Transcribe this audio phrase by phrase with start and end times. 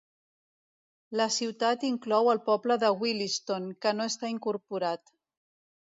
[1.19, 5.17] La ciutat inclou el poble de Williston, que no està incorporat.